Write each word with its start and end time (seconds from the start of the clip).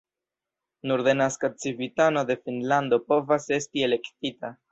Nur 0.91 1.03
denaska 1.07 1.49
civitano 1.65 2.23
de 2.31 2.37
Finnlando 2.47 3.01
povas 3.13 3.49
esti 3.61 3.87
elektita. 3.91 4.55